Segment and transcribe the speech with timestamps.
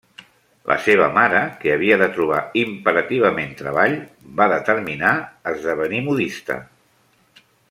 [0.69, 3.95] La seva mare, que havia de trobar imperativament treball,
[4.41, 5.15] va determinar
[5.53, 6.63] esdevenir modista.